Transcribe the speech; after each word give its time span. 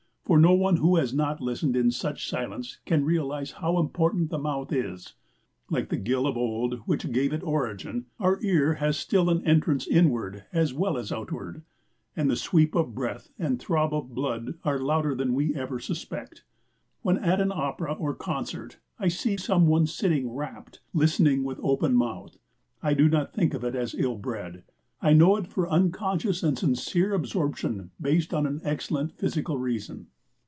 For 0.23 0.39
no 0.39 0.53
one 0.53 0.77
who 0.77 0.95
has 0.95 1.13
not 1.13 1.41
listened 1.41 1.75
in 1.75 1.91
such 1.91 2.29
silence 2.29 2.79
can 2.85 3.03
realize 3.03 3.51
how 3.53 3.77
important 3.79 4.29
the 4.29 4.37
mouth 4.39 4.71
is. 4.71 5.15
Like 5.69 5.89
the 5.89 5.97
gill 5.97 6.25
of 6.25 6.37
old 6.37 6.75
which 6.85 7.11
gave 7.11 7.33
it 7.33 7.43
origin, 7.43 8.05
our 8.17 8.41
ear 8.41 8.75
has 8.75 8.95
still 8.95 9.29
an 9.29 9.45
entrance 9.45 9.85
inward 9.85 10.45
as 10.53 10.73
well 10.73 10.97
as 10.97 11.11
outward, 11.11 11.63
and 12.15 12.29
the 12.31 12.37
sweep 12.37 12.75
of 12.75 12.95
breath 12.95 13.27
and 13.37 13.59
throb 13.59 13.93
of 13.93 14.07
the 14.07 14.13
blood 14.13 14.53
are 14.63 14.79
louder 14.79 15.13
than 15.13 15.33
we 15.33 15.53
ever 15.53 15.81
suspect. 15.81 16.45
When 17.01 17.17
at 17.17 17.41
an 17.41 17.51
opera 17.53 17.91
or 17.91 18.13
concert 18.15 18.79
I 18.97 19.09
see 19.09 19.35
some 19.35 19.67
one 19.67 19.85
sitting 19.85 20.29
rapt, 20.31 20.79
listening 20.93 21.43
with 21.43 21.59
open 21.61 21.93
mouth, 21.93 22.37
I 22.81 22.93
do 22.93 23.09
not 23.09 23.33
think 23.33 23.53
of 23.53 23.65
it 23.65 23.75
as 23.75 23.93
ill 23.95 24.15
bred. 24.17 24.63
I 25.01 25.11
know 25.11 25.35
it 25.35 25.47
for 25.47 25.67
unconscious 25.67 26.41
and 26.41 26.57
sincere 26.57 27.13
absorption 27.13 27.91
based 27.99 28.33
on 28.33 28.45
an 28.45 28.61
excellent 28.63 29.11
physical 29.11 29.57
reason. 29.57 30.07